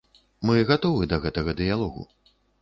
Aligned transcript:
Мы 0.49 0.55
гатовы 0.71 1.09
да 1.11 1.19
гэтага 1.27 1.55
дыялогу. 1.61 2.09